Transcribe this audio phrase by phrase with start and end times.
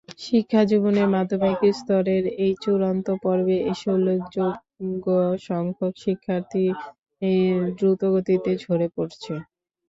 [0.19, 6.63] শিক্ষাজীবনের মাধ্যমিক স্তরের এই চূড়ান্ত পর্বে এসে উল্লেখযোগ্যসংখ্যক শিক্ষার্থী
[7.77, 9.33] দ্রুতগতিতে ঝরে পড়ছে।